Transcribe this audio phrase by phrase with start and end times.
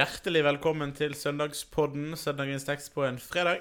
[0.00, 3.58] Hjertelig velkommen til søndagspodden, søndagens tekst på en fredag.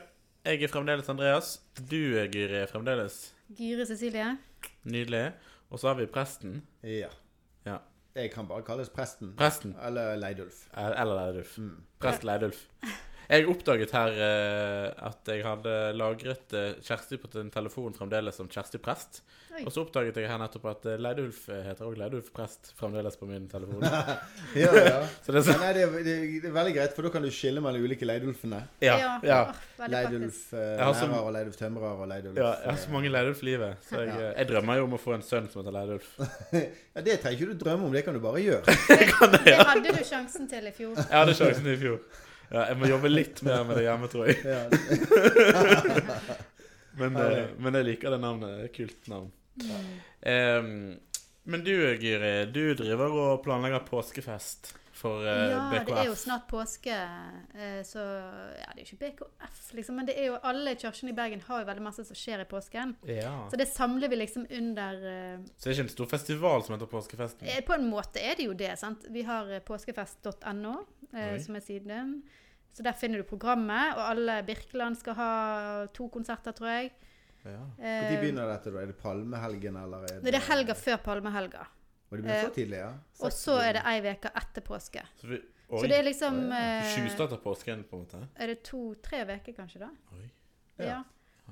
[0.47, 1.49] Jeg er fremdeles Andreas.
[1.75, 1.97] Du,
[2.31, 4.37] Gyri, er fremdeles Gyri Cecilie.
[4.83, 5.33] nydelig.
[5.69, 6.61] Og så har vi presten.
[6.83, 7.09] Ja.
[7.65, 7.75] Ja.
[8.15, 9.33] Jeg kan bare kalles presten.
[9.35, 9.75] Presten.
[9.85, 10.61] Eller Leidulf.
[10.77, 11.57] Eller Leidulf.
[11.57, 11.83] Mm.
[11.99, 12.63] Prest Leidulf.
[13.29, 18.47] Jeg oppdaget her eh, at jeg hadde lagret eh, Kjersti på en telefon fremdeles som
[18.49, 19.19] Kjersti Prest.
[19.53, 19.61] Oi.
[19.67, 23.17] Og så oppdaget jeg her nettopp at eh, Leidulf eh, heter òg Leidulf Prest fremdeles
[23.19, 23.85] på min telefon.
[24.57, 25.03] Ja, ja.
[25.25, 26.15] Så det er så, nei, det, er, det,
[26.49, 28.63] er, veldig greit, for da kan du skille mellom ulike Leidulfene.
[28.81, 29.39] ja, ja.
[29.43, 32.95] åh, veldig Leidulf Nærer eh, så- og Leidulf tømrer og Leidulf Ja, jeg har så
[32.95, 33.83] mange Leidulf i livet.
[33.91, 34.31] Så jeg, Ja.
[34.39, 36.09] jeg drømmer jo om å få en sønn som heter Leidulf.
[36.17, 36.65] eh,
[36.95, 38.65] Ja, Det trenger ikke du drømme om, det kan du bare gjøre.
[39.45, 40.97] Det hadde du sjansen til i fjor.
[40.97, 42.01] Jeg hadde sjansen til i fjor.
[42.49, 44.37] Ja, jeg må jobbe litt mer med det hjemme, tror jeg.
[46.99, 48.73] Men, Ja, eh, men jeg liker det navnet.
[48.75, 49.31] Kult navn.
[50.19, 50.97] Um,
[51.49, 56.45] men du, Gyri, du driver og planlegger påskefest for uh, Ja, det er jo snart
[56.51, 56.95] påske,
[57.55, 61.13] uh, så Ja, det er jo ikke BKF, liksom, men det er jo alle kirkene
[61.13, 62.93] i Bergen har jo veldig masse som skjer i påsken.
[63.07, 63.31] Ja.
[63.51, 66.75] Så det samler vi liksom under uh, Så det er ikke en stor festival som
[66.75, 67.47] heter Påskefesten?
[67.67, 69.07] På en måte er det jo det, sant.
[69.09, 70.75] Vi har påskefest.no,
[71.13, 71.87] eh, som er siden.
[71.87, 72.23] din.
[72.73, 75.29] Så der finner du programmet, og alle Birkeland skal ha
[75.93, 76.91] to konserter, tror jeg.
[77.45, 77.57] Ja.
[77.79, 78.81] Når Eh, begynner dette, da?
[78.81, 81.65] Er det palmehelgen, eller er det er helga før palmehelga.
[82.11, 82.91] Og det begynner eh, så tidlig, ja?
[83.21, 85.03] Og så er det ei uke etter påske.
[85.21, 85.39] Så, vi,
[85.69, 88.21] Så det er liksom Du eh, tjuvstarter påsken, på en måte?
[88.35, 89.89] Er det to-tre uker kanskje, da?
[90.17, 90.29] Oi.
[90.79, 90.85] Ja.
[90.85, 91.03] Ja.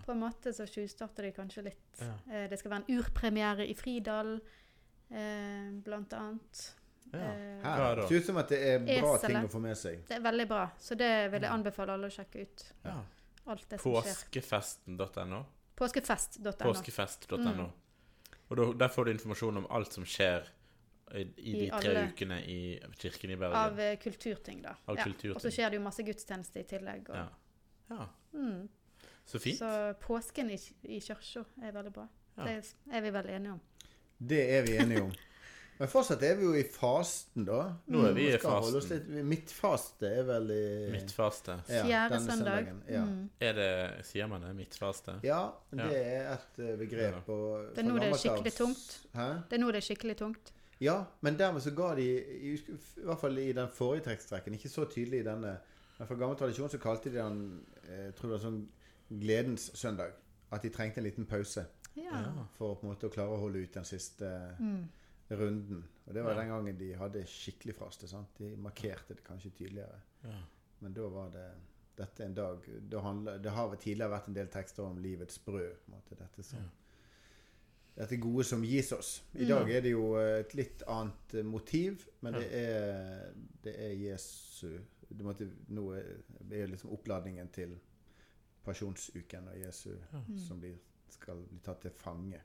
[0.06, 2.02] På en måte så tjuvstarter de kanskje litt.
[2.02, 2.14] Ja.
[2.32, 4.36] Eh, det skal være en urpremiere i Fridal,
[5.12, 6.74] eh, blant annet.
[7.14, 7.20] Ja.
[7.20, 9.28] Eh, Her det ser ut som at det er bra Esele.
[9.28, 10.02] ting å få med seg.
[10.08, 12.72] det er veldig bra, så det vil jeg anbefale alle å sjekke ut.
[12.84, 12.98] ja.
[13.48, 13.94] Alt det som.
[13.94, 15.46] Påskefesten.no.
[15.76, 16.52] Påskefest.no.
[16.60, 17.38] Påskefest.no.
[17.54, 17.72] Mm.
[18.50, 20.50] Og da, der får du informasjon om alt som skjer
[21.16, 22.58] i, i de I tre alle- ukene i
[23.00, 23.56] kirken i Bergen.
[23.56, 24.76] Av eh, kulturting, da.
[24.86, 25.04] Av Ja.
[25.04, 25.36] kulturting.
[25.36, 27.10] Og så skjer det jo masse gudstjeneste i tillegg.
[27.10, 27.28] Og, ja.
[27.90, 28.08] ja.
[28.34, 28.68] mm.
[29.26, 29.60] Så fint.
[29.60, 32.08] Så påsken i, i kirka er veldig bra.
[32.38, 32.44] Ja.
[32.44, 32.58] Det
[32.92, 33.62] er vi vel enige om.
[34.20, 35.12] Det er vi enige om.
[35.80, 37.60] Men fortsatt er vi jo i fasten, da.
[37.94, 39.22] Nå er vi i fasten.
[39.30, 40.62] Midtfaste er vel i
[40.96, 41.60] Midtfaste.
[41.70, 42.72] Ja, Fjerde søndag.
[42.90, 43.04] Ja.
[43.06, 43.30] Mm.
[43.40, 43.70] Er det,
[44.10, 44.56] sier man det?
[44.58, 45.20] Midtfaste?
[45.24, 47.30] ja, det er et eh, begrep.
[47.30, 49.00] Og Det er nå det er skikkelig tungt.
[49.14, 49.28] Hæ?
[49.50, 50.54] Det er nå det er skikkelig tungt.
[50.82, 54.70] Ja, men dermed så ga de, i, i hvert fall i den forrige tekstrekken, ikke
[54.70, 55.56] så tydelig i denne,
[55.98, 57.40] men fra gammel tradisjon så kalte de den
[57.90, 58.60] eh, tror jeg, sånn
[59.22, 60.14] gledens søndag.
[60.54, 61.66] At de trengte en liten pause
[61.98, 62.12] Ja.
[62.14, 62.44] Ja.
[62.58, 64.30] for på en måte å klare å holde ut den siste
[64.60, 64.84] Mm.
[65.30, 65.84] Runden.
[66.06, 66.40] Og det var Ja.
[66.42, 68.08] den gangen de hadde skikkelig faste.
[68.08, 68.28] sant?
[68.38, 70.00] De markerte det kanskje tydeligere.
[70.24, 70.38] Ja.
[70.80, 71.52] Men da var det
[71.98, 75.76] dette en dag Det, handler, Det har tidligere vært en del tekster om livets brød.
[75.90, 76.60] måte, Dette, som,
[77.98, 79.24] dette gode som gis oss.
[79.34, 83.34] I dag er det jo et litt annet eh, motiv, men det er,
[83.64, 84.80] det er Jesu
[85.10, 86.04] det måtte, Nå er
[86.50, 87.80] det liksom oppladningen til
[88.64, 89.96] pasjonsuken og Jesu
[90.48, 90.76] som blir,
[91.10, 92.42] skal bli tatt til fange.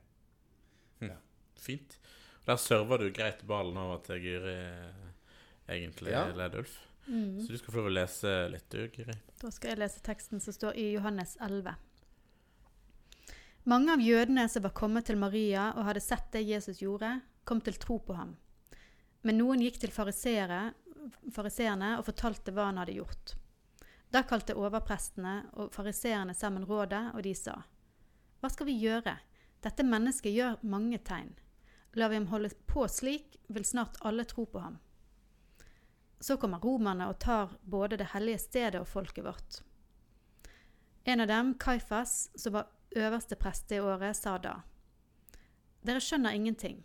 [1.55, 1.99] Fint.
[2.45, 4.57] Der server du greit ballen over til Gyri,
[5.67, 6.25] egentlig, Ja.
[6.35, 6.79] Ledulf.
[7.05, 7.39] Mm.
[7.41, 9.13] Så du skal få lov å lese litt, du, Gyri.
[9.39, 11.75] Da skal jeg lese teksten som står i Johannes 11.
[13.63, 17.61] Mange av jødene som var kommet til Maria og hadde sett det Jesus gjorde, kom
[17.63, 18.35] til tro på ham.
[19.23, 20.73] Men noen gikk til fariseerne
[21.97, 23.35] og fortalte hva han hadde gjort.
[24.11, 27.63] Da kalte overprestene og fariseerne sammen rådet, og de sa:"
[28.41, 29.17] Hva skal vi gjøre?
[29.63, 31.31] Dette mennesket gjør mange tegn.
[31.93, 34.77] Lar vi ham holde på slik, vil snart alle tro på ham.
[36.19, 39.59] Så kommer romerne og tar både det hellige stedet og folket vårt.
[41.03, 44.61] En av dem, Kaifas, som var øverste prest det året, sa da
[45.83, 46.79] Dere skjønner ingenting.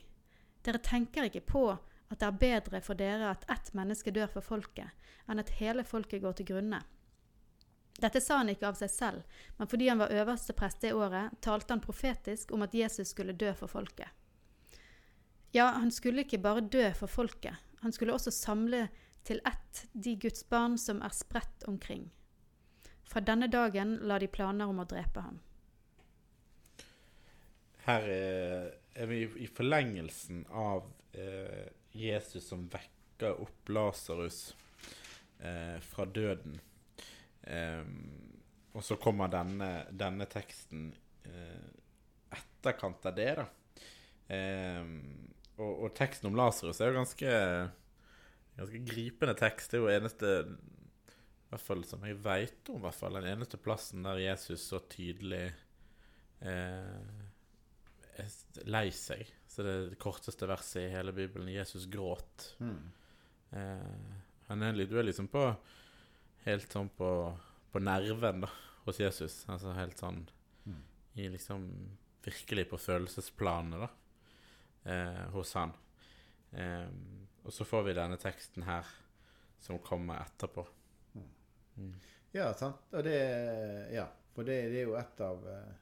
[0.67, 1.65] Dere tenker ikke på
[2.09, 4.91] at det er bedre for dere at ett menneske dør for folket,
[5.29, 6.81] enn at hele folket går til grunne.
[7.99, 11.35] Dette sa han ikke av seg selv, men fordi han var øverste prest det året,
[11.41, 14.09] talte han profetisk om at Jesus skulle dø for folket.
[15.57, 18.89] Ja, han skulle ikke bare dø for folket, han skulle også samle
[19.29, 22.09] til ett de Guds barn som er spredt omkring.
[23.09, 25.41] Fra denne dagen la de planer om å drepe ham.
[27.89, 30.85] Her er, er vi i forlengelsen av
[31.17, 34.43] eh, Jesus som vekker opp Lasarus
[35.41, 36.59] eh, fra døden.
[37.49, 37.85] Eh,
[38.77, 40.91] og så kommer denne, denne teksten
[41.25, 41.65] eh,
[42.37, 43.47] etterkant av det, da.
[44.37, 47.33] Em, og, og teksten om Lasarus er jo ganske
[48.59, 49.71] Ganske gripende tekst.
[49.71, 53.57] Det er jo eneste i hvert fall som jeg veit om, hvert fall, den eneste
[53.63, 55.45] plassen der Jesus så tydelig
[56.43, 57.21] eh,
[58.19, 58.33] er
[58.69, 59.31] lei seg.
[59.49, 61.49] Så det er det korteste verset i hele Bibelen.
[61.55, 62.51] Jesus gråt.
[62.59, 62.91] Mm.
[63.57, 64.19] Eh,
[64.51, 65.45] Han er du er liksom på
[66.45, 67.09] Helt sånn på,
[67.73, 68.51] på nerven da
[68.87, 69.45] hos Jesus.
[69.49, 70.27] Altså helt sånn
[70.69, 70.83] Mm.
[71.17, 71.63] i liksom
[72.27, 73.89] Virkelig på følelsesplanet, da.
[74.89, 75.73] Eh, hos han.
[77.45, 78.87] Og så får vi denne teksten her
[79.61, 80.65] som kommer etterpå.
[81.77, 81.93] Mm.
[82.33, 82.81] Ja, sant.
[82.93, 83.19] Og det
[83.93, 85.75] Ja, for det, det er jo et av eh,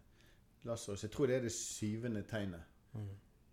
[0.69, 3.09] Lasarus Jeg tror det er det syvende tegnet Mm.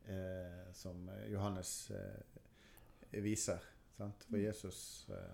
[0.07, 3.59] eh, som eh, Johannes eh, viser.
[3.97, 4.23] Sant?
[4.29, 5.33] For Jesus eh,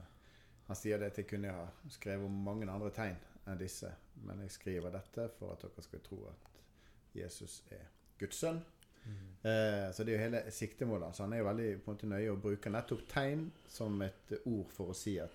[0.68, 3.18] Han sier det at jeg kunne ha skrevet om mange andre tegn
[3.48, 3.92] enn disse,
[4.25, 6.60] men jeg skriver dette for at dere skal tro at
[7.18, 7.86] Jesus er
[8.19, 8.60] Guds sønn.
[9.41, 12.07] Eh, så det er jo hele siktemålet Så Han er jo veldig på en måte
[12.11, 15.31] nøye og bruker nettopp tegn som et ord for å si at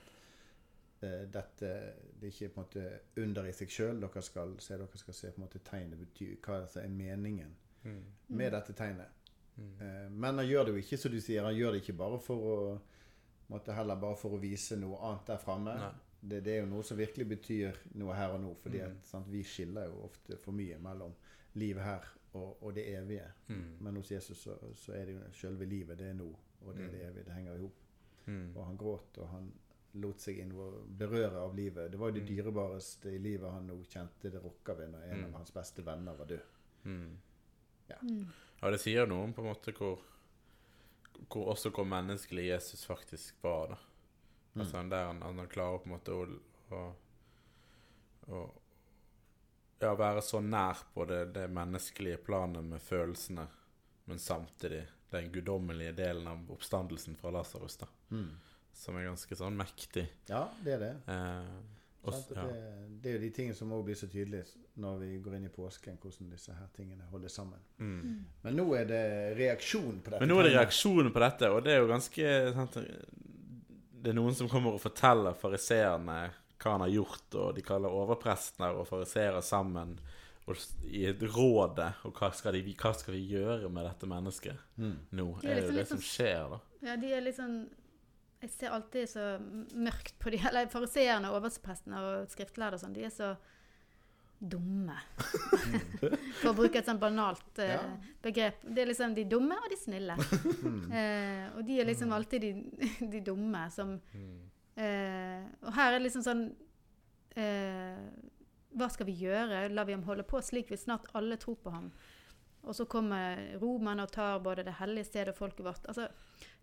[1.01, 1.71] eh, dette
[2.21, 2.85] det er ikke på en måte
[3.25, 4.77] under i seg sjøl dere skal se.
[4.77, 7.55] Dere skal se på en måte tegnet betyr, hva som er meningen
[7.85, 8.01] Mm.
[8.29, 9.09] med dette tegnet.
[9.57, 9.73] Mm.
[9.81, 12.19] Eh, men han gjør det jo ikke som du sier, han gjør det ikke bare
[12.19, 12.55] for å
[13.53, 15.75] måtte heller bare for å vise noe annet der framme.
[16.23, 18.55] Det, det er jo noe som virkelig betyr noe her og nå.
[18.63, 18.87] fordi Mm.
[18.87, 21.13] at, sant, vi skiller jo ofte for mye mellom
[21.61, 22.05] livet her
[22.35, 23.27] og, og det evige.
[23.49, 23.77] Mm.
[23.81, 26.31] Men hos Jesus så, så er det jo selve livet, det er nå.
[26.65, 27.09] Og det er det Mm.
[27.11, 27.25] evige.
[27.25, 27.81] Det henger i hop.
[28.27, 28.57] Mm.
[28.57, 29.53] Og han gråt, og han
[29.95, 31.91] lot seg invo- berøre av livet.
[31.93, 32.29] Det var jo det Mm.
[32.37, 35.25] dyrebareste i livet han nå kjente det rokka ved når en Mm.
[35.25, 36.41] av hans beste venner var død.
[36.85, 37.17] Mm.
[38.03, 38.27] Mm.
[38.63, 40.01] Ja, det sier noe om på en måte hvor,
[41.31, 43.67] hvor også hvor menneskelig Jesus faktisk var.
[43.69, 43.75] da.
[44.55, 44.61] Mm.
[44.61, 46.41] Altså han der han, han klarer på en måte å,
[46.71, 46.95] å,
[48.33, 48.51] å
[49.85, 53.47] ja, være så nær på det, det menneskelige planet med følelsene,
[54.11, 54.83] men samtidig
[55.15, 57.89] den guddommelige delen av oppstandelsen fra Lasarus, da.
[58.11, 58.33] Mm.
[58.75, 60.09] Som er ganske sånn mektig.
[60.27, 60.93] Ja, det er det.
[61.15, 61.51] Eh,
[62.05, 62.45] også, ja.
[62.51, 65.47] Det, det er jo de tingene som også blir så tydelige når vi går inn
[65.49, 67.63] i påsken, hvordan disse her tingene holder sammen.
[67.79, 68.17] mm.
[68.43, 69.05] Men nå er det
[69.39, 70.21] reaksjon på dette.
[70.25, 72.81] Men nå er det reaksjon på dette, og det er jo ganske sant?
[74.05, 76.19] Det er noen som kommer og forteller fariseerne
[76.63, 79.99] hva han har gjort, og de kaller overprestene og fariserer sammen
[80.47, 80.57] og
[80.93, 81.87] i et råde.
[82.05, 84.99] Og hva skal, de, hva skal vi gjøre med dette mennesket Mm.
[85.13, 85.41] nå?
[85.41, 86.61] Det er er det jo liksom det som sånn- skjer, da.
[86.85, 87.57] Ja, de er litt sånn
[88.45, 89.39] Jeg ser alltid så
[89.73, 92.93] mørkt på de Eller fariseerne overprestene og skriftlærde og sånn.
[92.93, 93.37] De er så
[94.45, 94.97] dumme.
[96.43, 97.79] For å bruke et sånn banalt eh, Ja.
[98.23, 98.61] begrep.
[98.69, 100.17] Det er liksom de dumme og de snille.
[100.19, 100.93] Mm.
[100.99, 102.53] Eh, og de er liksom alltid de,
[103.15, 104.51] de dumme som Mm.
[104.77, 106.45] Eh, Og her er det liksom sånn
[107.39, 108.05] eh,
[108.75, 109.69] Hva skal vi gjøre?
[109.71, 111.91] Lar vi ham holde på slik vi snart alle tror på ham?
[112.65, 115.85] Og så kommer romerne og tar både det hellige stedet og folket vårt.
[115.91, 116.09] Altså,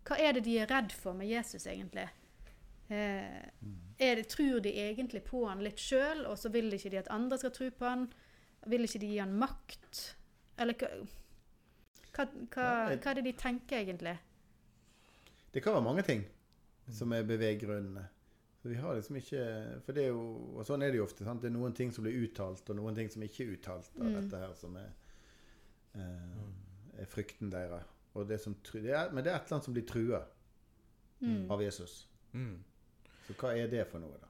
[0.02, 2.08] hva er det de er redd for med Jesus, egentlig?
[2.90, 3.38] Eh,
[4.02, 7.12] er det, tror de egentlig på han litt sjøl, og så vil ikke de at
[7.14, 8.08] andre skal tro på han?
[8.66, 10.02] Vil ikke de gi han makt?
[10.58, 10.90] Eller hva,
[12.10, 12.68] hva, hva,
[12.98, 14.18] hva er det de tenker, egentlig?
[15.54, 16.26] Det kan være mange ting
[16.90, 18.08] som er beveggrunnene.
[18.62, 19.42] Så vi har liksom ikke
[19.84, 20.22] For det er jo
[20.56, 21.24] Og sånn er det jo ofte.
[21.26, 21.40] Sant?
[21.42, 24.06] Det er noen ting som blir uttalt, og noen ting som ikke er uttalt av
[24.06, 24.12] Mm.
[24.20, 24.92] dette her, som er,
[25.94, 27.84] eh, er frykten deres.
[28.14, 30.24] Og det som, det er, men det er et eller annet som blir trua
[31.20, 31.50] Mm.
[31.50, 32.06] av Jesus.
[32.34, 32.62] Mm.
[33.26, 34.26] Så hva er det for noe, da?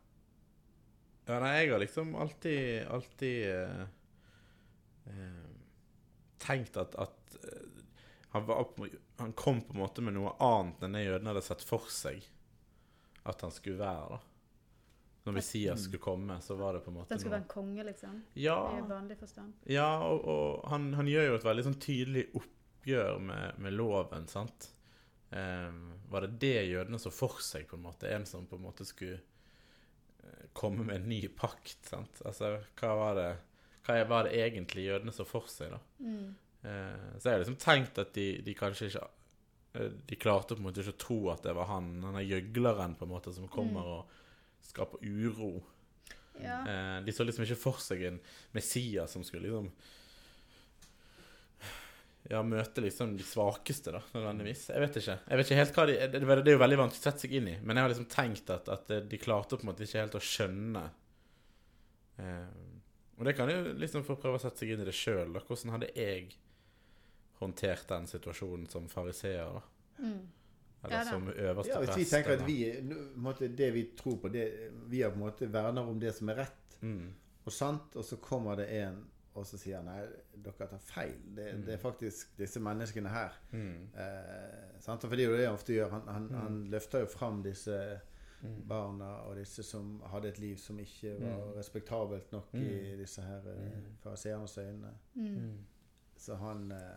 [1.28, 3.86] Ja, nei, jeg har liksom alltid, alltid eh,
[5.06, 5.48] eh,
[6.38, 7.68] tenkt at, at eh,
[8.30, 8.66] han, var,
[9.18, 12.22] han kom på en måte med noe annet enn det jødene hadde sett for seg
[13.28, 14.16] at han skulle være.
[14.16, 14.20] da.
[15.22, 17.84] Når Messias skulle komme, så var det på en måte Den skulle være en konge,
[17.86, 18.22] liksom?
[18.34, 19.52] Ja, I vanlig forstand.
[19.70, 24.26] ja og, og han, han gjør jo et veldig sånn tydelig oppgjør med, med loven,
[24.30, 24.72] sant?
[25.30, 28.10] Um, var det det jødene så for seg, på en måte?
[28.10, 32.18] En som på en måte skulle eh, komme med en ny pakt, sant?
[32.26, 33.30] Altså, hva var det
[33.86, 35.80] Hva var det egentlig jødene så for seg, da?
[36.02, 36.34] Mm.
[36.66, 39.06] Uh, så jeg har liksom tenkt at de, de kanskje ikke
[39.72, 43.06] De klarte på en måte ikke å tro at det var han, denne gjøgleren, på
[43.06, 43.92] en måte, som kommer Mm.
[43.94, 45.62] og skaper uro.
[46.42, 46.58] Ja.
[46.68, 48.20] Eh, de så liksom ikke for seg en
[48.52, 49.70] Messias som skulle liksom
[52.30, 54.68] Ja, møte liksom de svakeste, da, nødvendigvis.
[54.70, 55.16] Jeg vet ikke.
[55.26, 57.32] Jeg vet ikke helt hva de, det, det er jo veldig vanskelig å sette seg
[57.34, 60.04] inn i, men jeg har liksom tenkt at, at de klarte på en måte ikke
[60.04, 60.84] helt å skjønne
[62.22, 62.62] eh,
[63.18, 65.34] Og det kan jo liksom få prøve å sette seg inn i det sjøl.
[65.34, 66.30] Hvordan hadde jeg
[67.42, 69.60] håndtert den situasjonen som fariseer?
[69.98, 70.18] Mm.
[70.84, 72.56] Eller Ja som øverste Ja, hvis vi tenker at vi,
[73.22, 74.48] måte, det vi tror på, det,
[74.90, 77.12] vi har på en måte verner om det som er rett mm.
[77.44, 80.02] og sant, og så kommer det en og så sier han, nei,
[80.44, 81.14] dere tar feil.
[81.36, 81.62] Det, Mm.
[81.64, 83.32] det er faktisk disse menneskene her.
[83.52, 83.86] Mm.
[83.96, 85.00] Eh, sant?
[85.08, 85.88] For det er jo det han ofte gjør.
[85.90, 86.34] Han, han, Mm.
[86.36, 87.78] han løfter jo fram disse
[88.42, 88.58] Mm.
[88.68, 91.56] barna og disse som hadde et liv som ikke var Mm.
[91.56, 93.96] respektabelt nok i disse her eh, Mm.
[94.02, 94.92] fariseernes øyne.
[96.16, 96.96] Så han eh,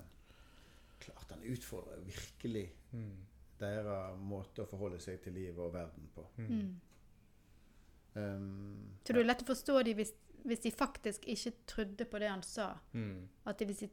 [1.05, 3.15] Klart han utfordrer virkelig Mm.
[3.59, 6.23] deres måte å forholde seg til livet og verden på.
[6.37, 6.75] Mm.
[8.15, 10.13] Um, Så det er lett å forstå dem hvis,
[10.47, 12.69] hvis de faktisk ikke trodde på det han sa.
[12.93, 13.27] Mm.
[13.45, 13.89] At de, hvis de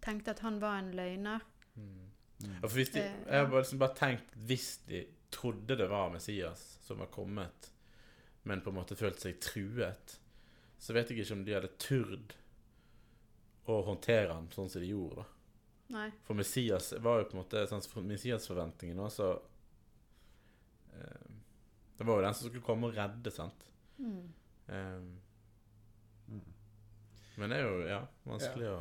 [0.00, 1.44] tenkte at han var en løgner.
[1.76, 1.90] Mm.
[2.40, 2.54] Mm.
[2.54, 5.88] Ja, for hvis de, Eh, jeg har bare, liksom bare tenkt Hvis de trodde det
[5.90, 7.72] var Messias som var kommet,
[8.44, 10.16] men på en måte følte seg truet,
[10.78, 12.34] så vet jeg ikke om de hadde turt
[13.68, 15.16] å håndtere han sånn som de gjorde.
[15.16, 15.24] da
[15.90, 16.08] Nei.
[16.22, 19.30] For Messias var jo på en måte sånn, for Messias-forventningen også
[20.94, 21.30] eh,
[21.98, 23.66] Det var jo den som skulle komme og redde, sant?
[23.98, 24.22] Mm.
[24.68, 25.00] Eh,
[26.30, 26.42] Mm.
[27.40, 28.76] men det er jo ja, vanskelig å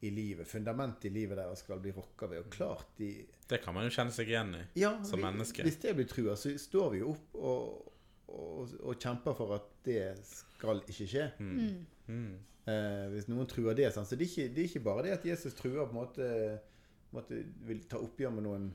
[0.04, 0.48] i livet.
[0.50, 2.44] Fundamentet i livet deres skal bli rokka ved.
[2.44, 3.10] Og klart de
[3.50, 4.64] Det kan man jo kjenne seg igjen i.
[4.82, 5.64] ja, Som vi- menneske.
[5.64, 7.92] Hvis det blir trua, så står vi jo opp og,
[8.28, 11.28] og, og kjemper for at det skal ikke skje.
[11.40, 11.56] Mm.
[11.60, 11.86] Mm.
[12.08, 12.34] Mm.
[12.68, 13.90] Eh, hvis noen truer det.
[13.94, 16.30] Så det er, ikke, det er ikke bare det at Jesus truer på en måte,
[17.14, 18.70] måte vil ta oppgjør med noen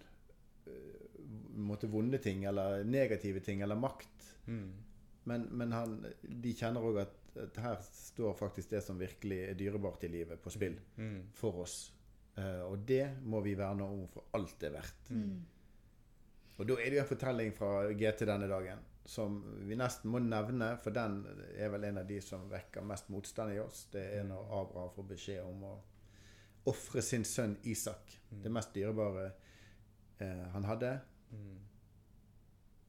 [0.66, 1.06] eh,
[1.58, 4.28] måte vonde ting eller negative ting eller makt.
[4.46, 4.68] Mm.
[5.28, 7.16] Men, men han, de kjenner òg at
[7.56, 11.22] her står faktisk det som virkelig er dyrebart i livet, på spill Mm.
[11.34, 11.92] for oss.
[12.36, 15.10] Eh, og det må vi verne om for alt det er verdt.
[15.10, 15.44] Mm.
[16.58, 18.78] Og da er det jo en fortelling fra GT denne dagen
[19.08, 21.22] som vi nesten må nevne, for den
[21.56, 23.86] er vel en av de som vekker mest motstand i oss.
[23.92, 25.74] Det er når Abraham får beskjed om å
[26.68, 28.18] ofre sin sønn Isak.
[28.30, 29.30] Det mest dyrebare
[30.20, 31.00] eh, han hadde.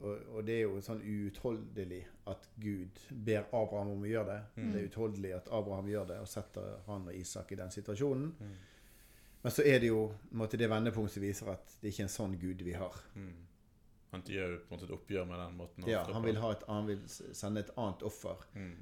[0.00, 2.00] Og, og det er jo sånn uutholdelig
[2.32, 4.40] at Gud ber Abraham om å gjøre det.
[4.56, 4.70] Mm.
[4.72, 8.30] Det er utholdelig at Abraham gjør det, og setter han og Isak i den situasjonen.
[8.40, 8.54] Mm.
[9.42, 10.00] Men så er det jo
[10.36, 12.96] måte, det vendepunktet som viser at det er ikke en sånn Gud vi har.
[13.16, 13.36] Mm.
[14.10, 16.64] Han gjør på en måte et oppgjør med den måten Ja, han vil, ha et,
[16.66, 18.74] han vil sende et annet offer Mm.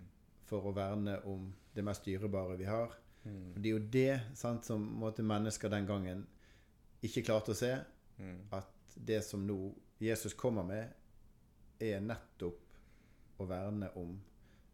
[0.49, 2.95] for å verne om det mest dyrebare vi har.
[3.25, 3.53] Mm.
[3.59, 6.27] Det er jo det sant, som måte, mennesker den gangen
[7.05, 7.75] ikke klarte å se.
[8.19, 8.39] Mm.
[8.57, 10.95] At det som nå Jesus kommer med,
[11.79, 14.17] er nettopp å verne om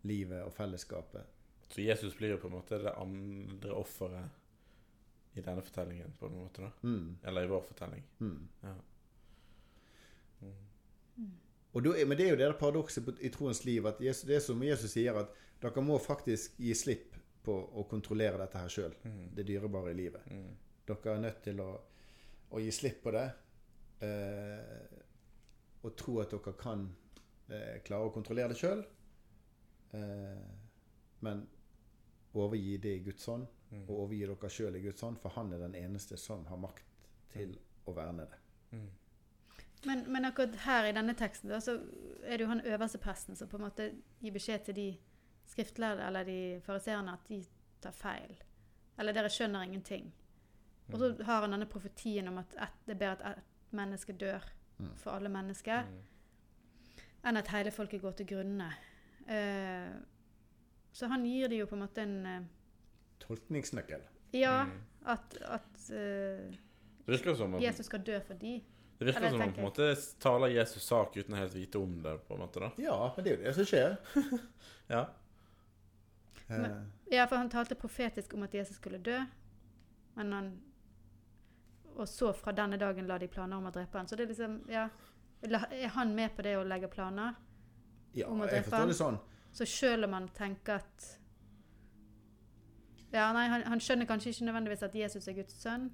[0.09, 1.27] livet og fellesskapet.
[1.69, 6.37] Så Jesus blir jo på en måte det andre offeret i denne fortellingen, på en
[6.39, 6.71] måte da.
[6.83, 8.05] Mm, Eller i vår fortelling.
[8.19, 8.49] mm.
[8.63, 8.75] Ja.
[10.45, 11.33] Mm.
[11.75, 14.43] Og da men det er jo det paradokset i troens liv at Jesus, det er
[14.45, 15.33] som Jesus sier, at
[15.63, 18.95] dere må faktisk gi slipp på å kontrollere dette her sjøl.
[19.03, 19.25] Mm.
[19.35, 20.29] Det dyrebare i livet.
[20.31, 20.53] Mm.
[20.87, 21.71] Dere er nødt til å,
[22.55, 23.25] å gi slipp på det.
[24.07, 25.03] Eh,
[25.85, 26.87] og tro at dere kan
[27.49, 28.85] eh, klare å kontrollere det sjøl.
[29.93, 30.45] Eh,
[31.25, 31.47] men
[32.35, 33.89] overgi det i Guds hånd, Mm.
[33.89, 36.85] og overgi dere sjøl i Guds hånd, for han er den eneste som har makt
[37.33, 38.37] til å verne det.
[38.77, 38.91] Mm.
[39.87, 41.75] Men, men akkurat her i denne teksten da, så
[42.23, 43.89] er det jo han øverste presten som på en måte
[44.21, 44.87] gir beskjed til de
[45.51, 47.41] skriftlærde eller de fariseerne at de
[47.83, 48.37] tar feil.
[48.99, 50.13] Eller dere skjønner ingenting.
[50.93, 54.45] Og så har han denne profetien om at et, det ber at ett menneske dør
[54.45, 54.64] Mm.
[54.97, 56.03] For alle mennesker, Mm.
[57.25, 58.71] enn at hele folket går til grunne.
[59.29, 59.93] Eh,
[60.93, 62.41] så han gir det jo på en måte en eh,
[63.21, 64.01] Tolkningsnøkkel.
[64.33, 64.81] Ja, Mm.
[65.07, 66.57] at, at eh,
[67.07, 68.63] Det som om, Jesus skal dø for de.
[68.99, 71.77] det virker Eller som om på en måte taler Jesus sak uten å helt vite
[71.79, 72.71] om det, på en måte da.
[72.79, 73.97] Ja, men det er jo det som skjer.
[74.91, 75.07] Ja.
[76.51, 79.19] Eh, Men- Ja, for han talte profetisk om at Jesus skulle dø.
[80.17, 80.61] Men han
[81.97, 84.07] Og så fra denne dagen la de planer om å drepe han.
[84.07, 84.89] Så det er liksom Ja.
[85.45, 87.35] Er han med på det å legge planer?
[88.15, 88.89] ja, om å jeg drepe forstår han.
[88.89, 89.19] det sånn.
[89.53, 91.19] Så selv om han tenker at
[93.13, 95.85] Ja, nei, han, han skjønner kanskje ikke nødvendigvis at Jesus er Guds sønn.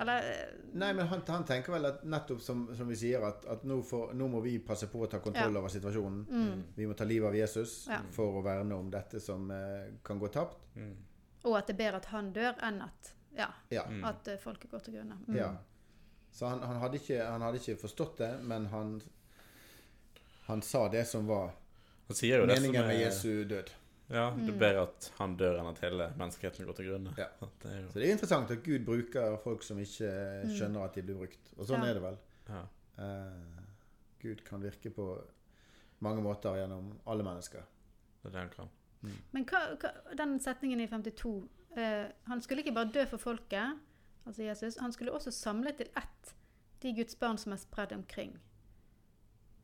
[0.00, 3.44] Eller eh, Nei, men han, han tenker vel at nettopp som, som vi sier, at,
[3.52, 5.60] at nå, for, nå må vi passe på å ta kontroll Ja.
[5.60, 6.22] over situasjonen.
[6.30, 7.98] mm, Vi må ta livet av Jesus Ja.
[8.14, 10.62] for å verne om dette som eh, kan gå tapt.
[10.76, 10.94] Mm.
[11.44, 13.84] Og at det er bedre at han dør, enn at, ja, Ja.
[13.88, 14.04] Mm.
[14.04, 15.18] at eh, folket går til grunne.
[15.28, 15.36] Mm.
[15.36, 15.50] ja.
[16.32, 19.00] Så han, han, hadde ikke, han hadde ikke forstått det, men han
[20.46, 21.52] han sa det som var
[22.08, 23.70] Han sier jo det som meningen med er- Jesu død.
[24.10, 27.12] Ja, det er bedre at han dør enn at hele menneskeheten går til grunne.
[27.16, 27.28] Ja.
[27.62, 30.08] Det er jo, Så det er interessant at Gud bruker folk som ikke
[30.50, 31.52] skjønner at de blir brukt.
[31.56, 31.90] Og sånn Ja.
[31.90, 32.18] er det vel.
[32.48, 32.62] ja.
[32.98, 33.62] Eh,
[34.20, 35.06] Gud kan virke på
[36.00, 37.62] mange måter gjennom alle mennesker.
[38.22, 38.68] Det er det han kan.
[39.32, 41.30] Men hva, hva, den setningen i 52
[41.76, 43.80] uh, Han skulle ikke bare dø for folket,
[44.26, 46.34] altså Jesus, han skulle også samle til ett
[46.82, 48.38] de Guds barn som er spredd omkring.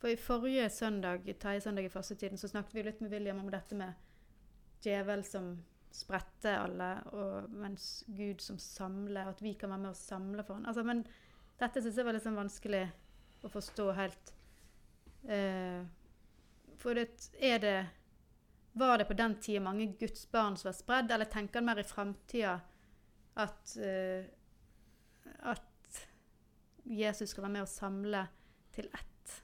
[0.00, 3.48] For i forrige søndag, tredje søndag i fastetiden, så snakket vi litt med William om
[3.50, 3.94] dette med
[4.84, 5.54] djevel som
[5.96, 10.58] spredte alle, og mens Gud som samler, at vi kan være med og samle for
[10.58, 10.66] han.
[10.68, 11.06] Altså, men
[11.60, 12.82] dette syns jeg var litt sånn vanskelig
[13.46, 14.34] å forstå helt.
[15.24, 15.86] Uh,
[16.76, 17.08] for det,
[17.40, 17.76] er det
[18.76, 21.80] Var det på den tida mange Guds barn som var spredd, eller tenker han mer
[21.80, 22.58] i framtida
[23.36, 24.26] at uh,
[25.52, 26.02] at
[26.84, 28.26] Jesus skal være med og samle
[28.74, 29.34] til ett?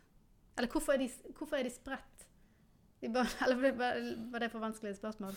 [0.56, 1.08] Eller hvorfor er de,
[1.38, 2.26] hvorfor er de spredt?
[3.00, 3.76] De bare, eller
[4.30, 5.36] var det, for vanskelige spørsmål?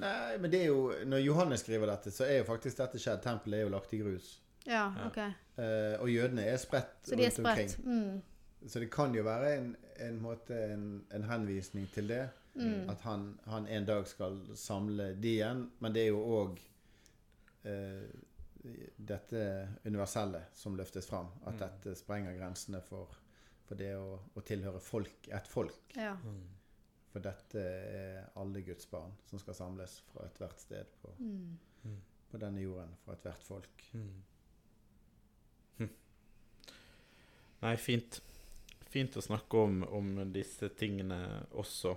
[0.00, 3.22] Nei, men det er jo Når Johannes skriver dette, så er jo faktisk dette skjedd.
[3.24, 4.40] Tempelet er jo lagt i grus.
[4.66, 5.06] Ja, Ja.
[5.06, 5.22] OK.
[5.60, 7.70] Uh, og jødene er spredt Så de er rundt omkring.
[7.84, 8.68] Mm.
[8.68, 12.28] Så det kan jo være en, en, måte, en, en henvisning til det.
[12.54, 12.88] Mm.
[12.90, 15.70] At han, han en dag skal samle de igjen.
[15.78, 16.60] Men det er jo òg
[17.64, 18.06] eh,
[18.96, 19.42] dette
[19.86, 21.28] universelle som løftes fram.
[21.46, 21.60] At Mm.
[21.60, 23.14] dette sprenger grensene for,
[23.68, 25.94] for det å, å tilhøre folk, et folk.
[25.96, 26.16] Ja.
[26.24, 26.42] Mm.
[27.12, 31.56] For dette er alle Guds barn som skal samles fra ethvert sted på, Mm.
[32.30, 32.92] på denne jorden.
[33.04, 33.86] Fra ethvert folk.
[33.94, 34.22] Mm.
[35.78, 35.88] Hm.
[37.62, 38.20] Nei, fint.
[38.90, 41.96] Fint å snakke om, om disse tingene også.